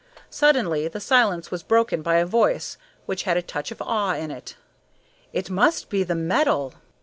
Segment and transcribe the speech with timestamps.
[0.31, 4.31] Suddenly the silence was broken by a voice which had a touch of awe in
[4.31, 4.55] it:
[5.31, 6.73] "It must be the metal!"